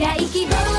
[0.00, 0.69] 未来希望